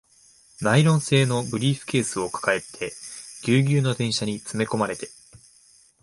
[0.63, 2.91] ナイロン製のブリーフケースを抱えて、
[3.43, 5.09] ギュウギュウの電車に詰め込まれて